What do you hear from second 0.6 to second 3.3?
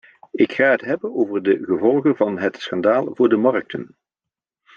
het hebben over de gevolgen van het schandaal voor